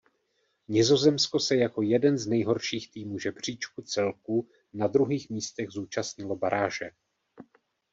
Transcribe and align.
Nizozemsko 0.67 1.39
se 1.39 1.55
jako 1.55 1.81
jeden 1.81 2.17
z 2.17 2.27
nejhorších 2.27 2.91
týmů 2.91 3.19
žebříčku 3.19 3.81
celků 3.81 4.49
na 4.73 4.87
druhých 4.87 5.29
místech 5.29 5.69
zúčastnilo 5.69 6.35
baráže. 6.35 6.89